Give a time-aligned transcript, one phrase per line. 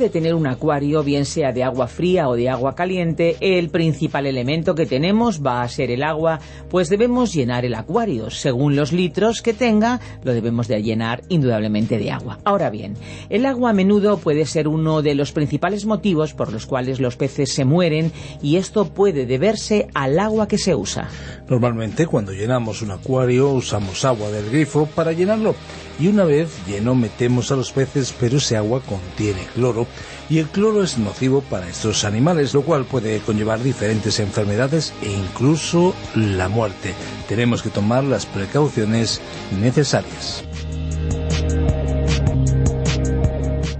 [0.00, 4.26] De tener un acuario, bien sea de agua fría o de agua caliente, el principal
[4.26, 6.40] elemento que tenemos va a ser el agua,
[6.70, 8.30] pues debemos llenar el acuario.
[8.30, 12.38] Según los litros que tenga, lo debemos de llenar indudablemente de agua.
[12.44, 12.94] Ahora bien,
[13.28, 17.16] el agua a menudo puede ser uno de los principales motivos por los cuales los
[17.16, 18.10] peces se mueren
[18.42, 21.08] y esto puede deberse al agua que se usa.
[21.48, 25.54] Normalmente cuando llenamos un acuario usamos agua del grifo para llenarlo
[26.00, 29.86] y una vez lleno metemos a los peces, pero ese agua contiene cloro
[30.28, 35.10] y el cloro es nocivo para estos animales, lo cual puede conllevar diferentes enfermedades e
[35.10, 36.94] incluso la muerte.
[37.28, 39.20] Tenemos que tomar las precauciones
[39.60, 40.44] necesarias.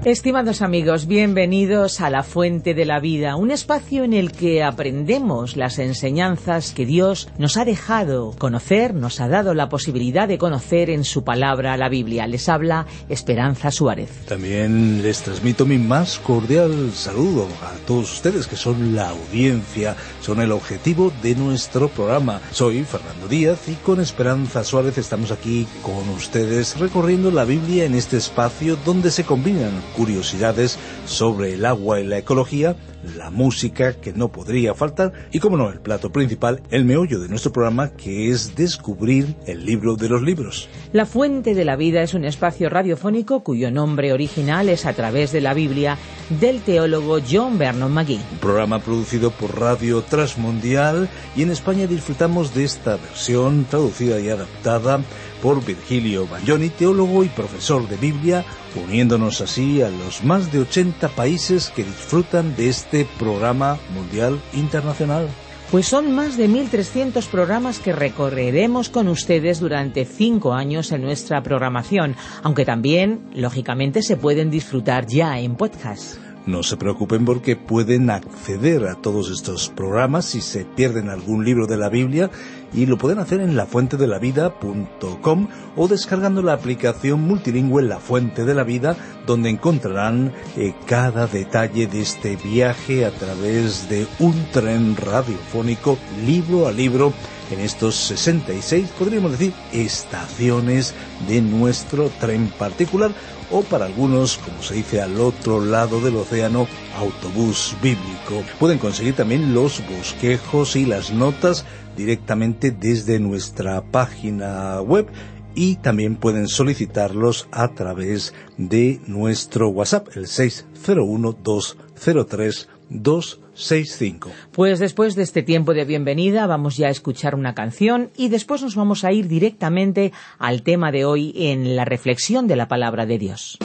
[0.04, 5.58] Estimados amigos, bienvenidos a La Fuente de la Vida, un espacio en el que aprendemos
[5.58, 10.88] las enseñanzas que Dios nos ha dejado conocer, nos ha dado la posibilidad de conocer
[10.88, 12.26] en su palabra, la Biblia.
[12.26, 14.08] Les habla Esperanza Suárez.
[14.26, 20.40] También les transmito mi más cordial saludo a todos ustedes que son la audiencia, son
[20.40, 22.40] el objetivo de nuestro programa.
[22.52, 27.94] Soy Fernando Díaz y con Esperanza Suárez estamos aquí con ustedes recorriendo la Biblia en
[27.94, 32.76] este espacio donde se combinan curiosidades sobre el agua y la ecología,
[33.16, 37.28] la música que no podría faltar y, como no, el plato principal, el meollo de
[37.28, 40.68] nuestro programa que es descubrir el libro de los libros.
[40.92, 45.32] La Fuente de la Vida es un espacio radiofónico cuyo nombre original es a través
[45.32, 45.98] de la Biblia
[46.40, 48.20] del teólogo John Vernon McGee.
[48.32, 54.28] Un programa producido por Radio Transmundial y en España disfrutamos de esta versión traducida y
[54.28, 55.00] adaptada
[55.42, 58.44] por Virgilio Bagnoni, teólogo y profesor de Biblia,
[58.76, 65.28] uniéndonos así a los más de 80 países que disfrutan de este programa mundial internacional.
[65.70, 71.44] Pues son más de 1.300 programas que recorreremos con ustedes durante cinco años en nuestra
[71.44, 76.16] programación, aunque también, lógicamente, se pueden disfrutar ya en podcast.
[76.46, 81.66] No se preocupen porque pueden acceder a todos estos programas si se pierden algún libro
[81.68, 82.30] de la Biblia
[82.72, 88.64] y lo pueden hacer en lafuentedelavida.com o descargando la aplicación multilingüe La Fuente de la
[88.64, 95.98] Vida donde encontrarán eh, cada detalle de este viaje a través de un tren radiofónico
[96.24, 97.12] libro a libro
[97.50, 100.94] en estos 66, podríamos decir, estaciones
[101.26, 103.10] de nuestro tren particular
[103.50, 108.44] o para algunos, como se dice al otro lado del océano, autobús bíblico.
[108.58, 111.64] Pueden conseguir también los bosquejos y las notas
[112.00, 115.06] directamente desde nuestra página web
[115.54, 124.30] y también pueden solicitarlos a través de nuestro WhatsApp, el 601 203 265.
[124.52, 128.62] Pues después de este tiempo de bienvenida vamos ya a escuchar una canción y después
[128.62, 133.06] nos vamos a ir directamente al tema de hoy en la reflexión de la palabra
[133.06, 133.58] de Dios.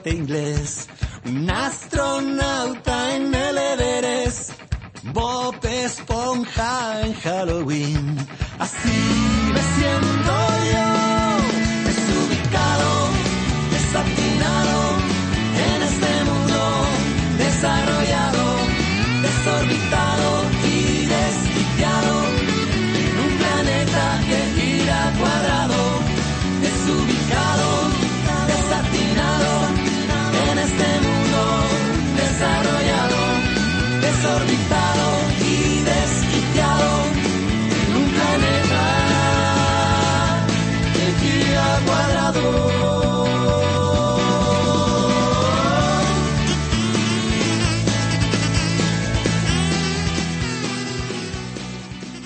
[0.00, 0.89] Corte inglés,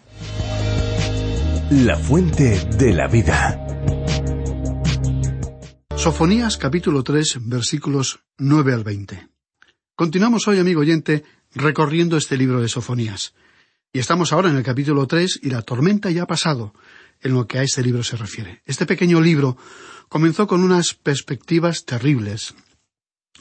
[1.70, 3.64] La Fuente de la Vida.
[5.96, 9.28] Sofonías capítulo 3 versículos 9 al 20.
[9.94, 11.24] Continuamos hoy, amigo oyente,
[11.54, 13.34] recorriendo este libro de Sofonías.
[13.92, 16.74] Y estamos ahora en el capítulo 3 y la tormenta ya ha pasado
[17.22, 18.62] en lo que a este libro se refiere.
[18.66, 19.56] Este pequeño libro
[20.08, 22.54] comenzó con unas perspectivas terribles,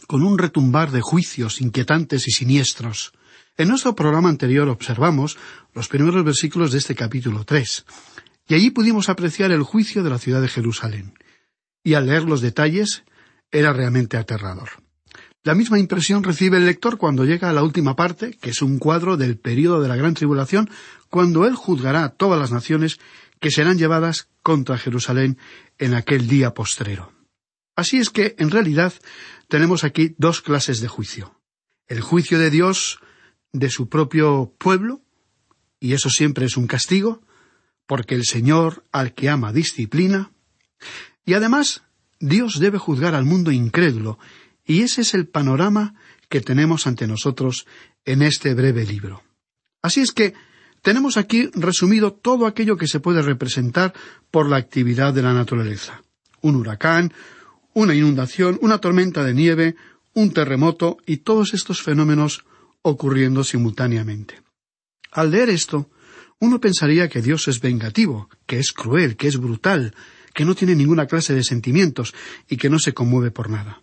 [0.08, 3.12] con un retumbar de juicios inquietantes y siniestros.
[3.58, 5.38] En nuestro programa anterior observamos
[5.74, 7.86] los primeros versículos de este capítulo 3,
[8.48, 11.14] y allí pudimos apreciar el juicio de la ciudad de Jerusalén.
[11.84, 13.04] Y al leer los detalles,
[13.52, 14.70] era realmente aterrador.
[15.48, 18.80] La misma impresión recibe el lector cuando llega a la última parte, que es un
[18.80, 20.70] cuadro del período de la gran tribulación,
[21.10, 23.00] cuando él juzgará a todas las naciones
[23.40, 25.38] que serán llevadas contra Jerusalén
[25.78, 27.14] en aquel día postrero.
[27.78, 28.92] Así es que, en realidad,
[29.48, 31.40] tenemos aquí dos clases de juicio.
[31.88, 33.00] El juicio de Dios
[33.54, 35.00] de su propio pueblo,
[35.80, 37.22] y eso siempre es un castigo,
[37.86, 40.30] porque el Señor al que ama disciplina,
[41.24, 41.84] y además
[42.20, 44.20] Dios debe juzgar al mundo incrédulo
[44.67, 45.95] y ese es el panorama
[46.29, 47.65] que tenemos ante nosotros
[48.05, 49.24] en este breve libro.
[49.81, 50.33] Así es que
[50.81, 53.93] tenemos aquí resumido todo aquello que se puede representar
[54.29, 56.03] por la actividad de la naturaleza.
[56.41, 57.13] Un huracán,
[57.74, 59.75] una inundación, una tormenta de nieve,
[60.13, 62.45] un terremoto y todos estos fenómenos
[62.81, 64.41] ocurriendo simultáneamente.
[65.12, 65.89] Al leer esto,
[66.39, 69.95] uno pensaría que Dios es vengativo, que es cruel, que es brutal,
[70.33, 72.13] que no tiene ninguna clase de sentimientos
[72.47, 73.81] y que no se conmueve por nada.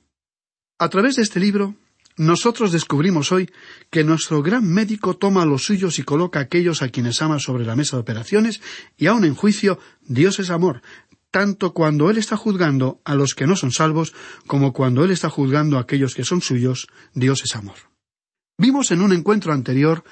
[0.79, 1.77] A través de este libro,
[2.17, 3.51] nosotros descubrimos hoy
[3.91, 7.65] que nuestro gran médico toma los suyos y coloca a aquellos a quienes ama sobre
[7.65, 8.61] la mesa de operaciones,
[8.97, 10.83] y aun en juicio, Dios es amor,
[11.31, 14.15] tanto cuando Él está juzgando a los que no son salvos,
[14.47, 17.77] como cuando Él está juzgando a aquellos que son suyos, Dios es amor.
[18.59, 20.05] Vimos en un encuentro anterior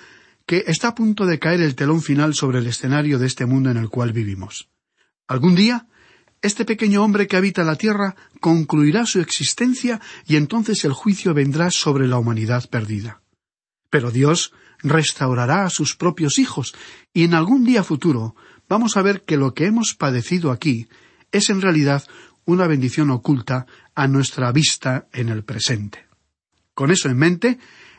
[0.46, 3.70] que está a punto de caer el telón final sobre el escenario de este mundo
[3.70, 4.68] en el cual vivimos.
[5.28, 5.86] Algún día
[6.42, 11.70] este pequeño hombre que habita la tierra concluirá su existencia y entonces el juicio vendrá
[11.70, 13.22] sobre la humanidad perdida.
[13.90, 16.74] Pero Dios restaurará a sus propios hijos
[17.14, 18.34] y en algún día futuro
[18.68, 20.88] vamos a ver que lo que hemos padecido aquí
[21.30, 22.04] es en realidad
[22.44, 26.06] una bendición oculta a nuestra vista en el presente.
[26.74, 27.58] Con eso en mente,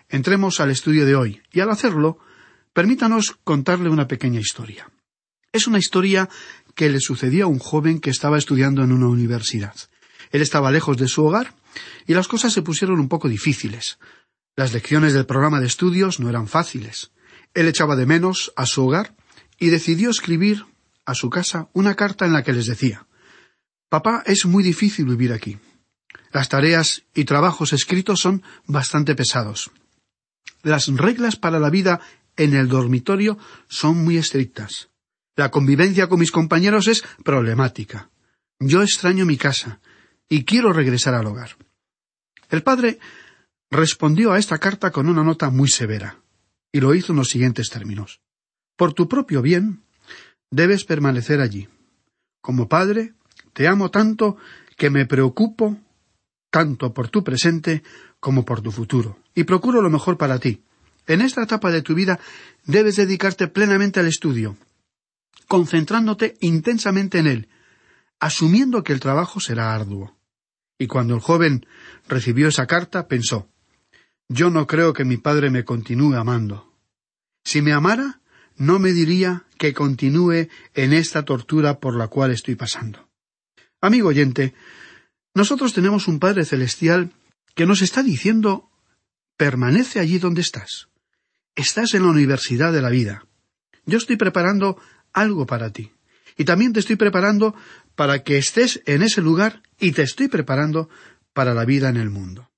[0.10, 2.20] entremos al estudio de hoy y al hacerlo,
[2.74, 4.90] permítanos contarle una pequeña historia.
[5.52, 6.30] Es una historia
[6.76, 9.76] que le sucedió a un joven que estaba estudiando en una universidad.
[10.32, 11.54] Él estaba lejos de su hogar
[12.08, 14.00] y las cosas se pusieron un poco difíciles.
[14.56, 17.12] Las lecciones del programa de estudios no eran fáciles.
[17.54, 19.16] Él echaba de menos a su hogar
[19.60, 20.66] y decidió escribir
[21.06, 23.06] a su casa una carta en la que les decía
[23.90, 25.60] Papá, es muy difícil vivir aquí.
[26.32, 29.70] Las tareas y trabajos escritos son bastante pesados.
[30.64, 32.02] Las reglas para la vida
[32.36, 33.38] en el dormitorio
[33.68, 34.90] son muy estrictas.
[35.36, 38.10] La convivencia con mis compañeros es problemática.
[38.60, 39.80] Yo extraño mi casa
[40.30, 41.58] y quiero regresar al hogar.
[42.50, 43.00] El padre
[43.72, 46.20] respondió a esta carta con una nota muy severa,
[46.72, 48.22] y lo hizo en los siguientes términos.
[48.76, 49.84] Por tu propio bien,
[50.52, 51.68] debes permanecer allí.
[52.42, 53.14] Como padre,
[53.54, 54.38] te amo tanto
[54.78, 55.80] que me preocupo
[56.52, 57.82] tanto por tu presente
[58.20, 60.62] como por tu futuro, y procuro lo mejor para ti.
[61.08, 62.20] En esta etapa de tu vida
[62.66, 64.56] debes dedicarte plenamente al estudio,
[65.54, 67.48] concentrándote intensamente en él,
[68.20, 70.18] asumiendo que el trabajo será arduo.
[70.80, 71.68] Y cuando el joven
[72.08, 73.48] recibió esa carta, pensó
[74.28, 76.74] Yo no creo que mi padre me continúe amando.
[77.44, 78.20] Si me amara,
[78.56, 83.08] no me diría que continúe en esta tortura por la cual estoy pasando.
[83.80, 84.56] Amigo oyente,
[85.36, 87.12] nosotros tenemos un Padre Celestial
[87.54, 88.72] que nos está diciendo
[89.38, 90.88] permanece allí donde estás.
[91.54, 93.28] Estás en la universidad de la vida.
[93.86, 94.80] Yo estoy preparando
[95.14, 95.92] algo para ti.
[96.38, 97.56] Y también te estoy preparando
[97.96, 100.90] para que estés en ese lugar y te estoy preparando
[101.34, 102.50] para la vida en el mundo.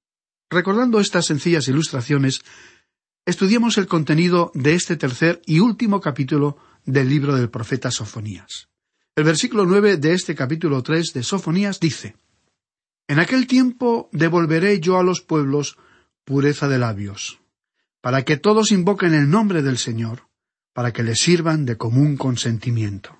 [0.50, 2.42] Recordando estas sencillas ilustraciones,
[3.26, 8.70] estudiemos el contenido de este tercer y último capítulo del libro del profeta Sofonías.
[9.16, 12.16] El versículo nueve de este capítulo tres de Sofonías dice
[13.08, 15.78] En aquel tiempo devolveré yo a los pueblos
[16.26, 17.40] pureza de labios,
[18.02, 20.28] para que todos invoquen el nombre del Señor,
[20.76, 23.18] para que le sirvan de común consentimiento.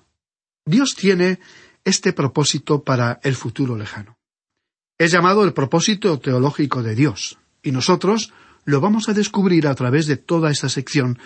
[0.66, 1.40] Dios tiene
[1.84, 4.18] este propósito para el futuro lejano.
[4.98, 8.34] Es llamado el propósito teológico de Dios, y nosotros
[8.66, 11.18] lo vamos a descubrir a través de toda esta sección,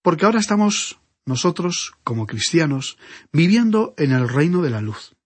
[0.00, 2.96] porque ahora estamos nosotros, como cristianos,
[3.30, 5.16] viviendo en el reino de la luz.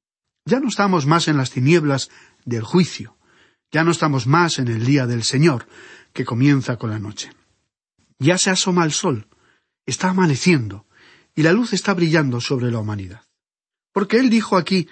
[0.45, 2.11] Ya no estamos más en las tinieblas
[2.45, 3.17] del juicio,
[3.71, 5.69] ya no estamos más en el día del Señor,
[6.13, 7.31] que comienza con la noche.
[8.19, 9.29] Ya se asoma el sol,
[9.87, 10.87] está amaneciendo,
[11.35, 13.23] y la luz está brillando sobre la humanidad.
[13.93, 14.89] Porque Él dijo aquí,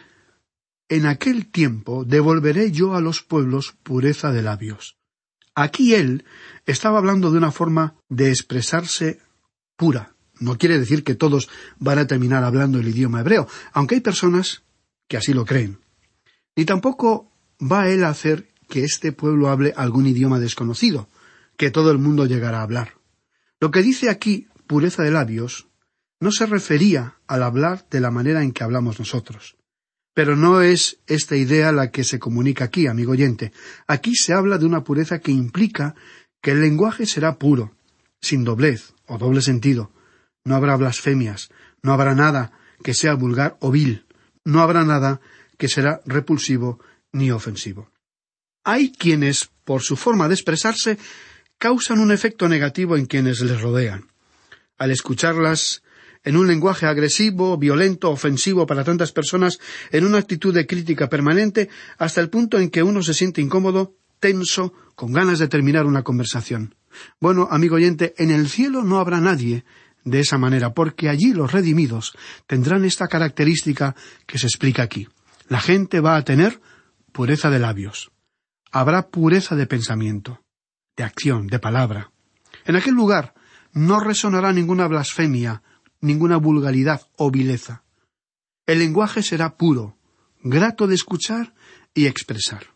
[0.88, 4.96] En aquel tiempo devolveré yo a los pueblos pureza de labios.
[5.54, 6.24] Aquí Él
[6.66, 9.20] estaba hablando de una forma de expresarse
[9.76, 14.00] pura, no quiere decir que todos van a terminar hablando el idioma hebreo, aunque hay
[14.00, 14.62] personas
[15.06, 15.78] que así lo creen.
[16.56, 17.30] Ni tampoco
[17.60, 21.08] va él a hacer que este pueblo hable algún idioma desconocido,
[21.56, 22.94] que todo el mundo llegará a hablar.
[23.60, 25.66] Lo que dice aquí pureza de labios
[26.20, 29.56] no se refería al hablar de la manera en que hablamos nosotros.
[30.14, 33.50] Pero no es esta idea la que se comunica aquí, amigo oyente.
[33.88, 35.96] Aquí se habla de una pureza que implica
[36.40, 37.74] que el lenguaje será puro,
[38.20, 39.90] sin doblez o doble sentido,
[40.44, 41.50] no habrá blasfemias,
[41.82, 42.52] no habrá nada
[42.84, 44.06] que sea vulgar o vil,
[44.44, 45.20] no habrá nada
[45.58, 46.78] que será repulsivo
[47.10, 47.90] ni ofensivo.
[48.62, 50.96] Hay quienes, por su forma de expresarse,
[51.58, 54.09] causan un efecto negativo en quienes les rodean.
[54.80, 55.82] Al escucharlas
[56.24, 59.58] en un lenguaje agresivo, violento, ofensivo para tantas personas,
[59.92, 61.68] en una actitud de crítica permanente,
[61.98, 66.02] hasta el punto en que uno se siente incómodo, tenso, con ganas de terminar una
[66.02, 66.76] conversación.
[67.20, 69.66] Bueno, amigo oyente, en el cielo no habrá nadie
[70.04, 73.94] de esa manera, porque allí los redimidos tendrán esta característica
[74.26, 75.08] que se explica aquí.
[75.48, 76.58] La gente va a tener
[77.12, 78.12] pureza de labios.
[78.72, 80.40] Habrá pureza de pensamiento,
[80.96, 82.12] de acción, de palabra.
[82.64, 83.34] En aquel lugar
[83.72, 85.62] no resonará ninguna blasfemia,
[86.00, 87.84] ninguna vulgaridad o vileza.
[88.66, 89.96] El lenguaje será puro,
[90.42, 91.54] grato de escuchar
[91.94, 92.66] y expresar.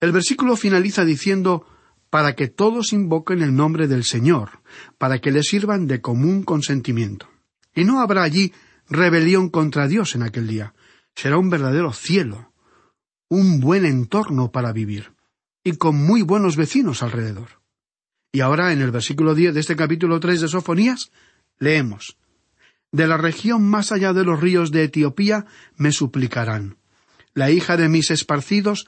[0.00, 1.66] El versículo finaliza diciendo
[2.10, 4.60] para que todos invoquen el nombre del Señor,
[4.96, 7.28] para que le sirvan de común consentimiento.
[7.74, 8.52] Y no habrá allí
[8.88, 10.74] rebelión contra Dios en aquel día.
[11.14, 12.52] Será un verdadero cielo,
[13.28, 15.12] un buen entorno para vivir,
[15.64, 17.57] y con muy buenos vecinos alrededor.
[18.32, 21.10] Y ahora en el versículo diez de este capítulo tres de Sofonías
[21.58, 22.18] leemos
[22.92, 26.76] De la región más allá de los ríos de Etiopía me suplicarán.
[27.32, 28.86] La hija de mis esparcidos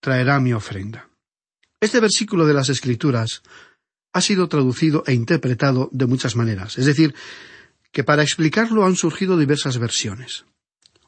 [0.00, 1.08] traerá mi ofrenda.
[1.80, 3.42] Este versículo de las Escrituras
[4.12, 7.14] ha sido traducido e interpretado de muchas maneras, es decir,
[7.92, 10.44] que para explicarlo han surgido diversas versiones.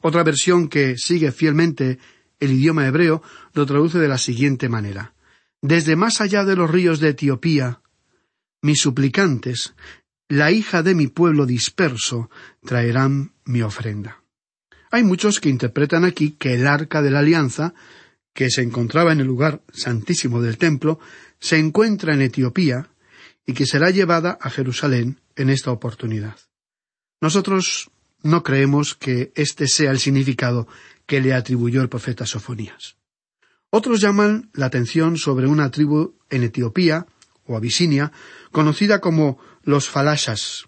[0.01, 1.99] Otra versión que sigue fielmente
[2.39, 3.21] el idioma hebreo
[3.53, 5.13] lo traduce de la siguiente manera
[5.61, 7.81] Desde más allá de los ríos de Etiopía,
[8.61, 9.73] mis suplicantes,
[10.27, 12.29] la hija de mi pueblo disperso,
[12.63, 14.23] traerán mi ofrenda.
[14.89, 17.73] Hay muchos que interpretan aquí que el arca de la alianza
[18.33, 20.99] que se encontraba en el lugar santísimo del templo,
[21.39, 22.89] se encuentra en Etiopía
[23.45, 26.37] y que será llevada a Jerusalén en esta oportunidad.
[27.19, 27.91] Nosotros
[28.23, 30.67] no creemos que este sea el significado
[31.05, 32.97] que le atribuyó el profeta Sofonías.
[33.71, 37.07] Otros llaman la atención sobre una tribu en Etiopía
[37.45, 38.11] o Abisinia,
[38.51, 40.65] conocida como los falashas,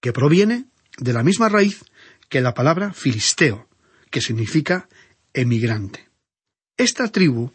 [0.00, 0.66] que proviene
[0.98, 1.84] de la misma raíz
[2.28, 3.66] que la palabra filisteo,
[4.10, 4.88] que significa
[5.32, 6.10] emigrante.
[6.76, 7.52] Esta tribu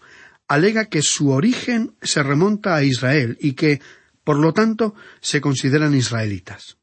[0.47, 3.79] alega que su origen se remonta a Israel y que,
[4.23, 6.77] por lo tanto, se consideran israelitas.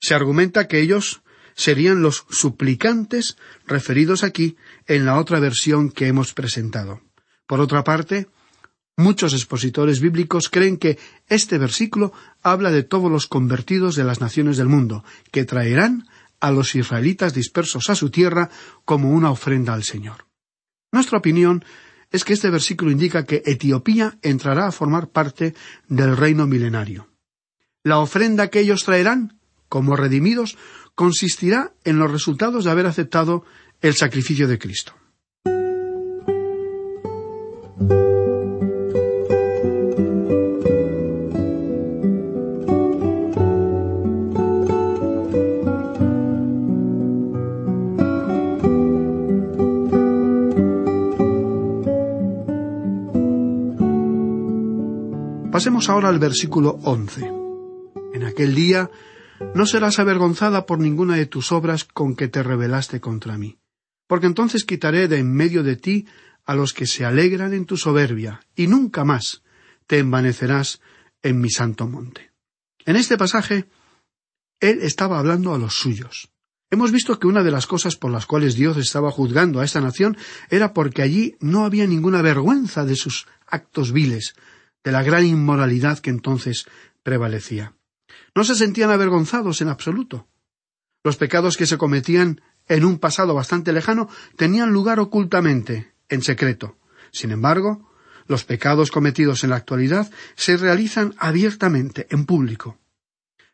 [0.00, 1.22] Se argumenta que ellos
[1.56, 3.36] serían los suplicantes
[3.66, 7.00] referidos aquí en la otra versión que hemos presentado.
[7.46, 8.28] Por otra parte,
[8.96, 10.98] muchos expositores bíblicos creen que
[11.28, 16.06] este versículo habla de todos los convertidos de las naciones del mundo, que traerán
[16.40, 18.50] a los israelitas dispersos a su tierra
[18.84, 20.26] como una ofrenda al Señor.
[20.92, 21.64] Nuestra opinión
[22.10, 25.54] es que este versículo indica que Etiopía entrará a formar parte
[25.88, 27.08] del reino milenario.
[27.82, 30.56] La ofrenda que ellos traerán, como redimidos,
[30.96, 33.44] consistirá en los resultados de haber aceptado
[33.82, 34.94] el sacrificio de Cristo.
[55.52, 57.30] Pasemos ahora al versículo once.
[58.12, 58.90] En aquel día
[59.54, 63.58] no serás avergonzada por ninguna de tus obras con que te rebelaste contra mí,
[64.06, 66.06] porque entonces quitaré de en medio de ti
[66.44, 69.42] a los que se alegran en tu soberbia, y nunca más
[69.86, 70.80] te envanecerás
[71.22, 72.32] en mi santo monte.
[72.84, 73.68] En este pasaje,
[74.60, 76.30] él estaba hablando a los suyos.
[76.70, 79.80] Hemos visto que una de las cosas por las cuales Dios estaba juzgando a esta
[79.80, 80.16] nación
[80.50, 84.34] era porque allí no había ninguna vergüenza de sus actos viles,
[84.82, 86.66] de la gran inmoralidad que entonces
[87.02, 87.75] prevalecía.
[88.36, 90.28] No se sentían avergonzados en absoluto.
[91.02, 96.76] Los pecados que se cometían en un pasado bastante lejano tenían lugar ocultamente, en secreto.
[97.12, 97.90] Sin embargo,
[98.26, 102.78] los pecados cometidos en la actualidad se realizan abiertamente, en público.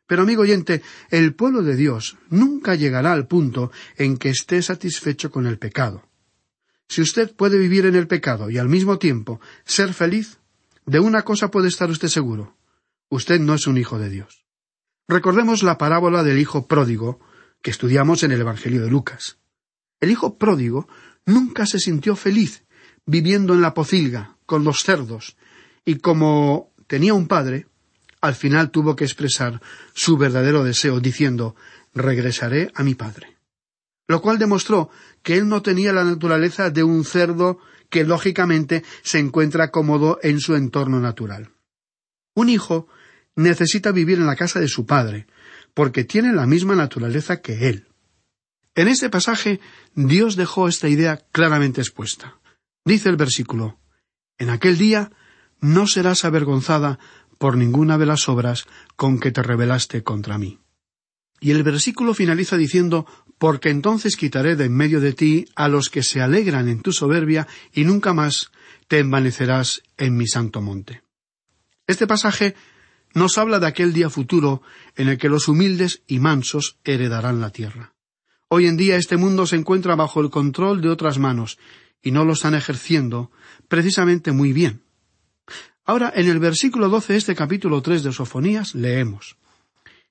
[0.08, 5.30] Pero, amigo oyente, el pueblo de Dios nunca llegará al punto en que esté satisfecho
[5.30, 6.08] con el pecado.
[6.88, 10.40] Si usted puede vivir en el pecado y al mismo tiempo ser feliz,
[10.86, 12.56] de una cosa puede estar usted seguro.
[13.10, 14.41] Usted no es un hijo de Dios.
[15.08, 17.20] Recordemos la parábola del hijo pródigo
[17.60, 19.38] que estudiamos en el Evangelio de Lucas.
[20.00, 20.88] El hijo pródigo
[21.26, 22.64] nunca se sintió feliz
[23.06, 25.36] viviendo en la pocilga, con los cerdos,
[25.84, 27.66] y como tenía un padre,
[28.20, 29.60] al final tuvo que expresar
[29.92, 31.56] su verdadero deseo diciendo
[31.94, 33.36] regresaré a mi padre.
[34.06, 34.90] Lo cual demostró
[35.22, 40.40] que él no tenía la naturaleza de un cerdo que lógicamente se encuentra cómodo en
[40.40, 41.50] su entorno natural.
[42.34, 42.88] Un hijo
[43.36, 45.26] necesita vivir en la casa de su padre,
[45.74, 47.88] porque tiene la misma naturaleza que él.
[48.74, 49.60] En este pasaje
[49.94, 52.38] Dios dejó esta idea claramente expuesta.
[52.84, 53.78] Dice el versículo
[54.38, 55.10] En aquel día
[55.60, 56.98] no serás avergonzada
[57.38, 58.66] por ninguna de las obras
[58.96, 60.60] con que te rebelaste contra mí.
[61.40, 63.06] Y el versículo finaliza diciendo
[63.42, 66.92] porque entonces quitaré de en medio de ti a los que se alegran en tu
[66.92, 68.52] soberbia, y nunca más
[68.86, 71.02] te envanecerás en mi santo monte.
[71.88, 72.54] Este pasaje
[73.14, 74.62] nos habla de aquel día futuro
[74.96, 77.94] en el que los humildes y mansos heredarán la tierra.
[78.48, 81.58] Hoy en día este mundo se encuentra bajo el control de otras manos,
[82.02, 83.30] y no lo están ejerciendo
[83.68, 84.82] precisamente muy bien.
[85.84, 89.36] Ahora, en el versículo doce de este capítulo tres de Sofonías leemos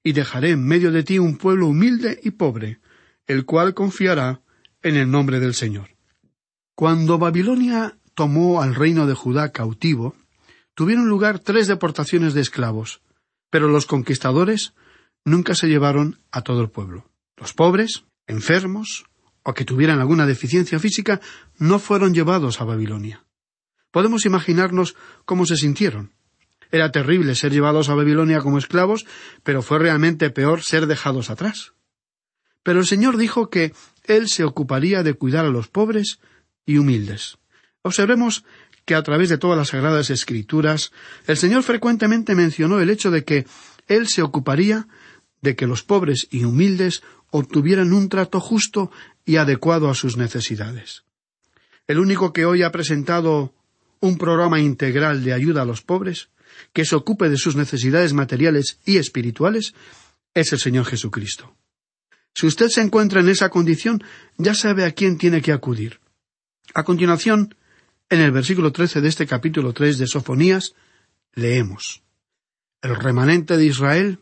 [0.04, 2.80] Y dejaré en medio de ti un pueblo humilde y pobre,
[3.28, 4.42] el cual confiará
[4.82, 5.90] en el nombre del Señor.
[6.76, 10.16] Cuando Babilonia tomó al reino de Judá cautivo,
[10.73, 13.01] tuvieron lugar tres deportaciones de esclavos,
[13.49, 14.73] pero los conquistadores
[15.25, 17.10] nunca se llevaron a todo el pueblo.
[17.38, 19.05] Los pobres, enfermos
[19.43, 21.19] o que tuvieran alguna deficiencia física
[21.57, 23.25] no fueron llevados a Babilonia.
[23.91, 26.13] Podemos imaginarnos cómo se sintieron.
[26.71, 29.05] Era terrible ser llevados a Babilonia como esclavos,
[29.43, 31.73] pero fue realmente peor ser dejados atrás.
[32.63, 36.19] Pero el Señor dijo que Él se ocuparía de cuidar a los pobres
[36.65, 37.38] y humildes.
[37.81, 38.45] Observemos
[38.86, 40.91] que a través de todas las sagradas escrituras
[41.28, 43.46] el Señor frecuentemente mencionó el hecho de que
[43.88, 44.88] Él se ocuparía
[45.41, 48.91] de que los pobres y humildes obtuvieran un trato justo
[49.26, 51.04] y adecuado a sus necesidades.
[51.88, 53.54] El único que hoy ha presentado
[54.00, 56.30] un programa integral de ayuda a los pobres,
[56.74, 59.74] que se ocupe de sus necesidades materiales y espirituales,
[60.34, 61.56] es el Señor Jesucristo.
[62.34, 64.04] Si usted se encuentra en esa condición,
[64.38, 66.00] ya sabe a quién tiene que acudir.
[66.74, 67.56] A continuación,
[68.12, 70.76] en el versículo trece de este capítulo tres de Sofonías,
[71.34, 72.04] leemos
[72.82, 74.19] El remanente de Israel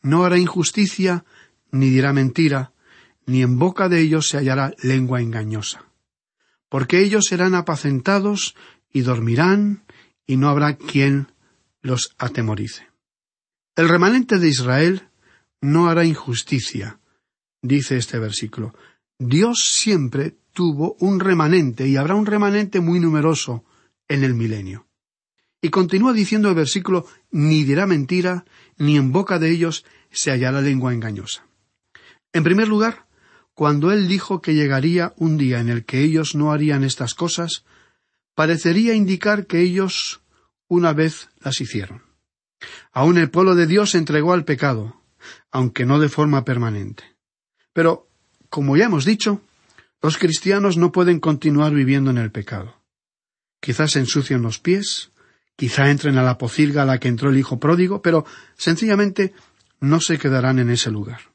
[0.00, 1.26] no hará injusticia
[1.70, 2.72] ni dirá mentira,
[3.26, 5.84] ni en boca de ellos se hallará lengua engañosa.
[6.70, 8.56] Porque ellos serán apacentados
[8.90, 9.84] y dormirán,
[10.26, 11.32] y no habrá quien
[11.82, 12.88] los atemorice.
[13.74, 15.08] El remanente de Israel
[15.60, 17.00] no hará injusticia,
[17.60, 18.74] dice este versículo.
[19.18, 23.62] Dios siempre tuvo un remanente y habrá un remanente muy numeroso
[24.08, 24.86] en el milenio.
[25.60, 28.46] Y continúa diciendo el versículo, ni dirá mentira,
[28.78, 31.44] ni en boca de ellos se hallará lengua engañosa.
[32.32, 33.06] En primer lugar,
[33.52, 37.66] cuando él dijo que llegaría un día en el que ellos no harían estas cosas,
[38.34, 40.22] parecería indicar que ellos
[40.68, 42.02] una vez las hicieron.
[42.92, 45.02] Aún el pueblo de Dios se entregó al pecado,
[45.50, 47.04] aunque no de forma permanente.
[47.74, 48.08] Pero,
[48.48, 49.42] como ya hemos dicho,
[50.06, 52.80] los cristianos no pueden continuar viviendo en el pecado.
[53.58, 55.10] Quizás se ensucien los pies,
[55.56, 58.24] quizá entren a la pocilga a la que entró el hijo pródigo, pero
[58.56, 59.34] sencillamente
[59.80, 61.32] no se quedarán en ese lugar.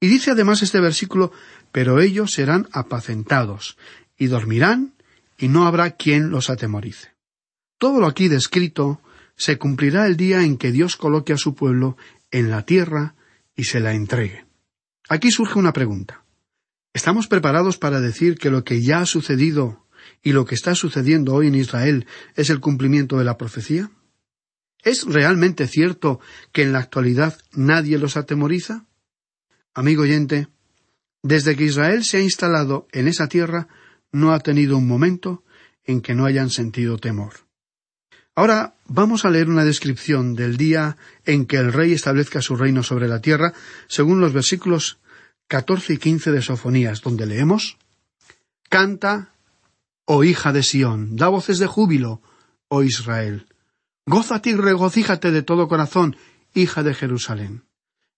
[0.00, 1.32] Y dice además este versículo,
[1.72, 3.78] pero ellos serán apacentados,
[4.18, 4.92] y dormirán,
[5.38, 7.14] y no habrá quien los atemorice.
[7.78, 9.00] Todo lo aquí descrito
[9.34, 11.96] se cumplirá el día en que Dios coloque a su pueblo
[12.30, 13.14] en la tierra
[13.56, 14.44] y se la entregue.
[15.08, 16.23] Aquí surge una pregunta.
[16.94, 19.84] ¿Estamos preparados para decir que lo que ya ha sucedido
[20.22, 23.90] y lo que está sucediendo hoy en Israel es el cumplimiento de la profecía?
[24.84, 26.20] ¿Es realmente cierto
[26.52, 28.86] que en la actualidad nadie los atemoriza?
[29.74, 30.46] Amigo oyente,
[31.20, 33.66] desde que Israel se ha instalado en esa tierra,
[34.12, 35.42] no ha tenido un momento
[35.82, 37.32] en que no hayan sentido temor.
[38.36, 42.84] Ahora vamos a leer una descripción del día en que el rey establezca su reino
[42.84, 43.52] sobre la tierra,
[43.88, 44.98] según los versículos
[45.48, 47.78] catorce y quince de Sofonías, donde leemos
[48.68, 49.34] Canta,
[50.04, 52.22] oh hija de Sión, da voces de júbilo,
[52.68, 53.46] oh Israel.
[54.06, 56.16] Gózate y regocíjate de todo corazón,
[56.54, 57.64] hija de Jerusalén.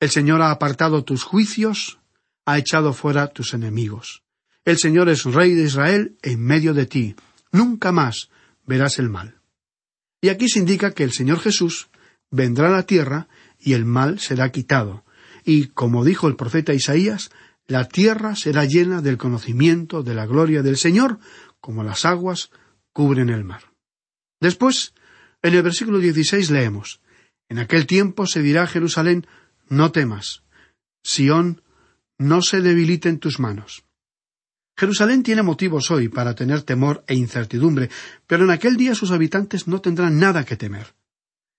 [0.00, 1.98] El Señor ha apartado tus juicios,
[2.44, 4.22] ha echado fuera tus enemigos.
[4.64, 7.14] El Señor es Rey de Israel en medio de ti.
[7.52, 8.30] Nunca más
[8.66, 9.40] verás el mal.
[10.20, 11.88] Y aquí se indica que el Señor Jesús
[12.30, 15.04] vendrá a la tierra y el mal será quitado.
[15.46, 17.30] Y, como dijo el profeta Isaías,
[17.68, 21.20] la tierra será llena del conocimiento de la gloria del Señor,
[21.60, 22.50] como las aguas
[22.92, 23.72] cubren el mar.
[24.40, 24.92] Después,
[25.42, 27.00] en el versículo 16 leemos,
[27.48, 29.24] En aquel tiempo se dirá a Jerusalén,
[29.68, 30.42] no temas,
[31.04, 31.62] Sión,
[32.18, 33.84] no se debilite en tus manos.
[34.76, 37.88] Jerusalén tiene motivos hoy para tener temor e incertidumbre,
[38.26, 40.94] pero en aquel día sus habitantes no tendrán nada que temer.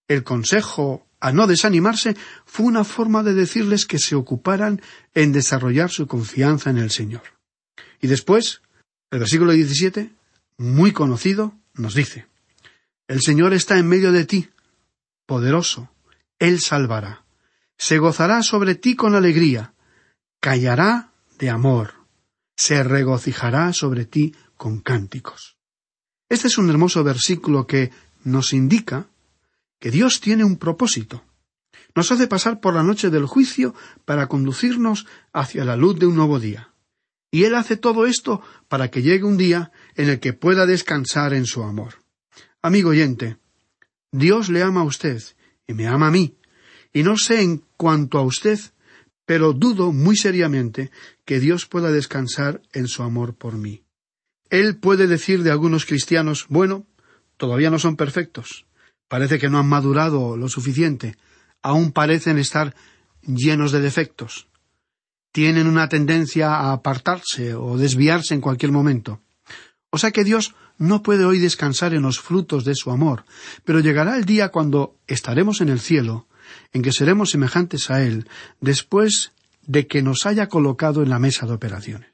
[0.08, 2.16] El consejo a no desanimarse
[2.46, 4.82] fue una forma de decirles que se ocuparan
[5.14, 7.24] en desarrollar su confianza en el Señor.
[8.02, 8.62] Y después,
[9.12, 10.12] el versículo 17,
[10.58, 12.28] muy conocido, nos dice,
[13.08, 14.50] El Señor está en medio de ti,
[15.26, 15.90] poderoso,
[16.40, 17.26] Él salvará,
[17.78, 19.74] se gozará sobre ti con alegría,
[20.40, 21.94] callará de amor,
[22.56, 25.58] se regocijará sobre ti con cánticos.
[26.30, 27.92] Este es un hermoso versículo que
[28.24, 29.08] nos indica
[29.80, 31.24] que Dios tiene un propósito.
[31.96, 33.74] Nos hace pasar por la noche del juicio
[34.06, 36.74] para conducirnos hacia la luz de un nuevo día.
[37.32, 41.34] Y Él hace todo esto para que llegue un día en el que pueda descansar
[41.34, 42.04] en su amor.
[42.62, 43.38] Amigo oyente,
[44.12, 45.22] Dios le ama a usted
[45.68, 46.38] y me ama a mí,
[46.94, 48.60] y no sé en cuanto a usted
[49.28, 50.90] pero dudo muy seriamente
[51.26, 53.84] que Dios pueda descansar en su amor por mí.
[54.50, 56.88] Él puede decir de algunos cristianos, bueno,
[57.36, 58.66] todavía no son perfectos,
[59.08, 61.18] parece que no han madurado lo suficiente,
[61.62, 62.76] aún parecen estar
[63.22, 64.48] llenos de defectos,
[65.32, 69.22] tienen una tendencia a apartarse o desviarse en cualquier momento.
[69.90, 73.26] O sea que Dios no puede hoy descansar en los frutos de su amor,
[73.64, 76.28] pero llegará el día cuando estaremos en el cielo
[76.74, 78.28] en que seremos semejantes a Él
[78.62, 82.12] después de que nos haya colocado en la mesa de operaciones.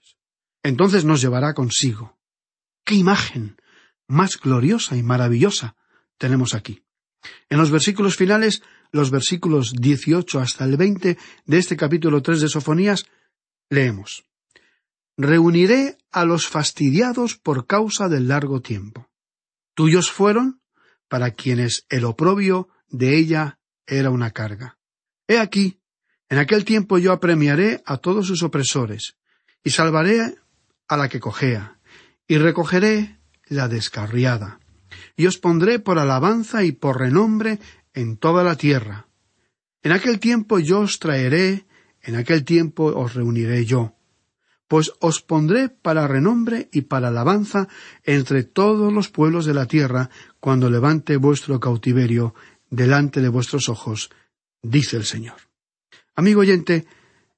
[0.63, 2.17] Entonces nos llevará consigo.
[2.83, 3.57] ¡Qué imagen
[4.07, 5.75] más gloriosa y maravillosa
[6.23, 6.81] tenemos aquí!
[7.49, 12.47] En los versículos finales, los versículos 18 hasta el 20 de este capítulo 3 de
[12.47, 13.07] Sofonías,
[13.69, 14.23] leemos
[15.17, 19.09] Reuniré a los fastidiados por causa del largo tiempo.
[19.75, 20.61] Tuyos fueron
[21.09, 24.77] para quienes el oprobio de ella era una carga.
[25.27, 25.81] He aquí,
[26.29, 29.17] en aquel tiempo yo apremiaré a todos sus opresores,
[29.61, 30.37] y salvaré
[30.87, 31.79] a la que cojea,
[32.29, 34.61] y recogeré la descarriada,
[35.15, 37.59] y os pondré por alabanza y por renombre
[37.93, 39.07] en toda la tierra.
[39.83, 41.65] En aquel tiempo yo os traeré,
[42.01, 43.95] en aquel tiempo os reuniré yo,
[44.67, 47.67] pues os pondré para renombre y para alabanza
[48.03, 52.33] entre todos los pueblos de la tierra, cuando levante vuestro cautiverio
[52.69, 54.09] delante de vuestros ojos,
[54.61, 55.37] dice el Señor.
[56.15, 56.85] Amigo oyente,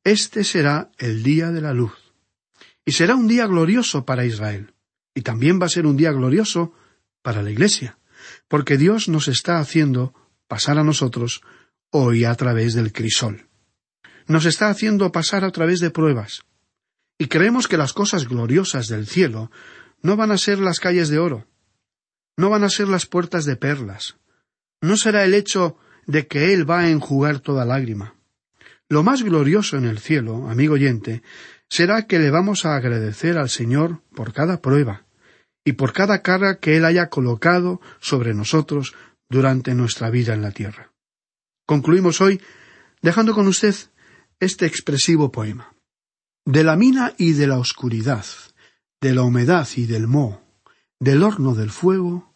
[0.05, 2.13] Este será el día de la luz.
[2.85, 4.75] Y será un día glorioso para Israel.
[5.15, 6.73] Y también va a ser un día glorioso
[7.25, 7.97] para la Iglesia,
[8.47, 10.13] porque Dios nos está haciendo
[10.47, 11.41] pasar a nosotros
[11.89, 13.47] hoy a través del crisol.
[14.27, 16.43] Nos está haciendo pasar a través de pruebas.
[17.17, 19.49] Y creemos que las cosas gloriosas del cielo
[20.03, 21.47] no van a ser las calles de oro,
[22.37, 24.17] no van a ser las puertas de perlas,
[24.79, 28.13] no será el hecho de que Él va a enjugar toda lágrima.
[28.87, 31.23] Lo más glorioso en el cielo, amigo oyente,
[31.69, 35.04] será que le vamos a agradecer al Señor por cada prueba
[35.65, 38.93] y por cada carga que Él haya colocado sobre nosotros
[39.27, 40.93] durante nuestra vida en la tierra.
[41.65, 42.39] Concluimos hoy
[43.01, 43.75] dejando con usted
[44.39, 45.73] este expresivo poema.
[46.45, 48.25] De la mina y de la oscuridad,
[49.01, 50.41] de la humedad y del moho,
[50.99, 52.35] del horno del fuego,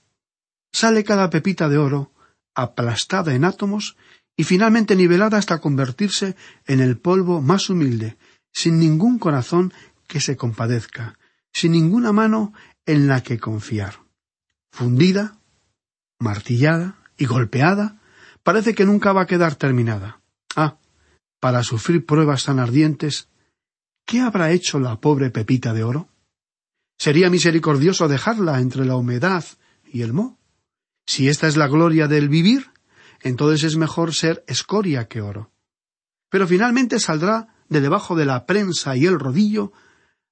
[0.73, 2.11] sale cada pepita de oro,
[2.55, 3.95] aplastada en átomos
[4.35, 8.17] y finalmente nivelada hasta convertirse en el polvo más humilde,
[8.51, 9.71] sin ningún corazón
[10.07, 11.19] que se compadezca,
[11.51, 12.53] sin ninguna mano
[12.89, 13.99] en la que confiar.
[14.71, 15.37] Fundida,
[16.19, 18.01] martillada y golpeada,
[18.41, 20.21] parece que nunca va a quedar terminada.
[20.55, 20.79] Ah,
[21.39, 23.29] para sufrir pruebas tan ardientes,
[24.07, 26.09] ¿qué habrá hecho la pobre Pepita de oro?
[26.97, 29.45] ¿Sería misericordioso dejarla entre la humedad
[29.85, 30.39] y el moho?
[31.05, 32.71] Si esta es la gloria del vivir,
[33.21, 35.51] entonces es mejor ser escoria que oro.
[36.31, 39.73] Pero finalmente saldrá de debajo de la prensa y el rodillo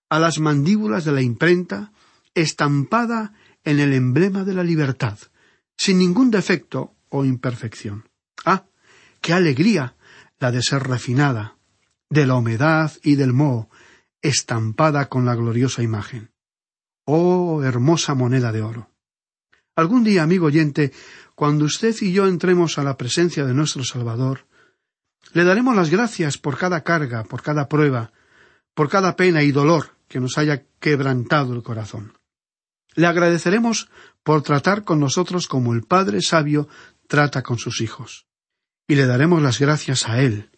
[0.10, 1.92] a las mandíbulas de la imprenta,
[2.42, 5.18] estampada en el emblema de la libertad,
[5.76, 8.10] sin ningún defecto o imperfección.
[8.46, 8.66] Ah,
[9.22, 9.96] qué alegría
[10.40, 11.58] la de ser refinada,
[12.10, 13.70] de la humedad y del moho,
[14.22, 16.32] estampada con la gloriosa imagen.
[17.06, 18.92] Oh hermosa moneda de oro.
[19.76, 20.92] Algún día, amigo oyente,
[21.34, 24.46] cuando usted y yo entremos a la presencia de nuestro Salvador,
[25.34, 28.12] le daremos las gracias por cada carga, por cada prueba,
[28.74, 32.17] por cada pena y dolor que nos haya quebrantado el corazón.
[32.98, 33.90] Le agradeceremos
[34.24, 36.68] por tratar con nosotros como el Padre sabio
[37.08, 38.26] trata con sus hijos.
[38.88, 40.50] Y le daremos las gracias a Él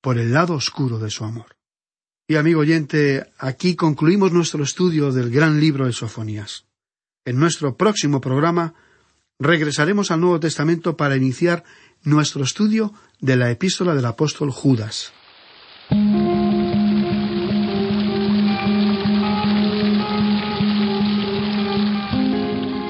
[0.00, 1.56] por el lado oscuro de su amor.
[2.26, 6.66] Y amigo oyente, aquí concluimos nuestro estudio del gran libro de Sofonías.
[7.24, 8.74] En nuestro próximo programa
[9.38, 11.62] regresaremos al Nuevo Testamento para iniciar
[12.02, 15.12] nuestro estudio de la epístola del apóstol Judas.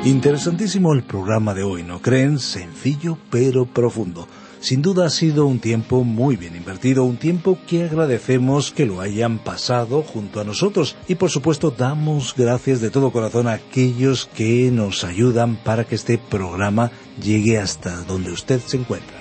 [0.07, 2.38] Interesantísimo el programa de hoy, ¿no creen?
[2.38, 4.29] Sencillo pero profundo.
[4.61, 9.01] Sin duda ha sido un tiempo muy bien invertido, un tiempo que agradecemos que lo
[9.01, 14.27] hayan pasado junto a nosotros y por supuesto damos gracias de todo corazón a aquellos
[14.27, 19.15] que nos ayudan para que este programa llegue hasta donde usted se encuentra.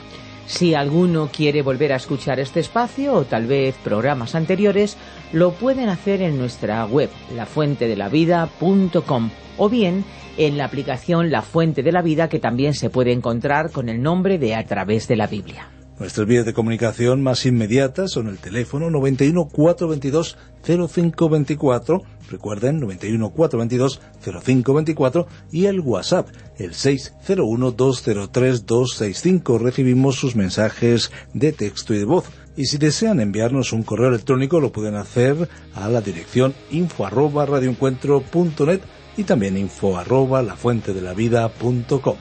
[0.45, 4.95] Si alguno quiere volver a escuchar este espacio o tal vez programas anteriores,
[5.33, 10.05] lo pueden hacer en nuestra web, lafuentedelavida.com o bien
[10.37, 14.01] en la aplicación La Fuente de la Vida que también se puede encontrar con el
[14.01, 15.69] nombre de A través de la Biblia.
[15.97, 24.01] Nuestras vías de comunicación más inmediatas son el teléfono 91 422 0524, recuerden 91 422
[24.21, 26.27] 0524 y el WhatsApp
[26.57, 29.57] el 601 203 265.
[29.57, 32.25] Recibimos sus mensajes de texto y de voz.
[32.57, 37.45] Y si desean enviarnos un correo electrónico lo pueden hacer a la dirección info arroba
[37.45, 38.81] radioencuentro.net
[39.15, 42.15] y también info arroba lafuentedelavida.com.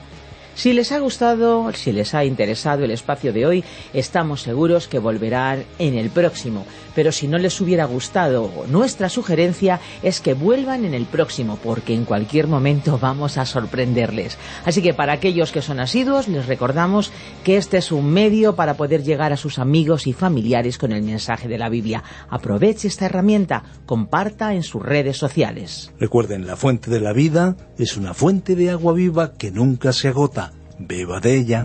[0.54, 4.98] Si les ha gustado, si les ha interesado el espacio de hoy, estamos seguros que
[4.98, 6.64] volverán en el próximo.
[6.94, 11.94] Pero si no les hubiera gustado, nuestra sugerencia es que vuelvan en el próximo, porque
[11.94, 14.38] en cualquier momento vamos a sorprenderles.
[14.64, 18.74] Así que para aquellos que son asiduos, les recordamos que este es un medio para
[18.74, 22.02] poder llegar a sus amigos y familiares con el mensaje de la Biblia.
[22.28, 25.92] Aproveche esta herramienta, comparta en sus redes sociales.
[25.98, 30.08] Recuerden, la fuente de la vida es una fuente de agua viva que nunca se
[30.08, 31.64] agota beba de ella.